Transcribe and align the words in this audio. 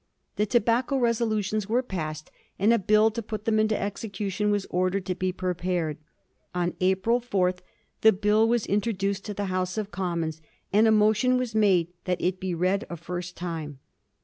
The 0.35 0.47
tobacco 0.47 0.97
resolutions 0.97 1.69
were 1.69 1.83
passed, 1.83 2.31
and 2.57 2.73
a 2.73 2.79
Bill 2.79 3.11
to 3.11 3.21
put 3.21 3.45
them 3.45 3.59
into 3.59 3.79
execution 3.79 4.49
was 4.49 4.65
ordered 4.71 5.05
to 5.05 5.13
be 5.13 5.31
prepared. 5.31 5.99
On 6.55 6.73
April 6.81 7.19
4 7.19 7.53
the 8.01 8.11
Bill 8.11 8.47
was 8.49 8.65
introduced 8.65 9.25
to 9.25 9.35
the 9.35 9.45
House 9.53 9.77
of 9.77 9.91
Commons, 9.91 10.41
and 10.73 10.87
a 10.87 10.91
motion 10.91 11.37
was 11.37 11.53
made 11.53 11.89
that 12.05 12.19
it 12.19 12.39
be 12.39 12.55
read 12.55 12.83
a 12.89 12.97
first 12.97 13.37
time. 13.37 13.77